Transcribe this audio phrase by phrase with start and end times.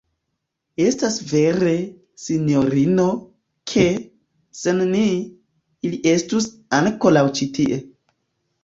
[0.85, 1.73] Estas vere,
[2.23, 3.07] sinjorino,
[3.75, 3.87] ke,
[4.63, 5.07] sen ni,
[5.91, 6.51] ili estus
[6.83, 7.81] ankoraŭ ĉi tie.